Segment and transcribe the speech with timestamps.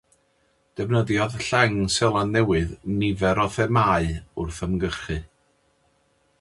[0.79, 5.23] Defnyddiodd Lleng Seland Newydd nifer o themâu wrth ymgyrchu.